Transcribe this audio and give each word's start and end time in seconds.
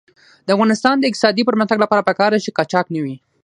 د 0.45 0.47
افغانستان 0.55 0.95
د 0.99 1.03
اقتصادي 1.09 1.43
پرمختګ 1.49 1.77
لپاره 1.81 2.05
پکار 2.09 2.29
ده 2.33 2.39
چې 2.45 2.55
قاچاق 2.57 2.85
نه 2.95 2.99
وي. 3.03 3.15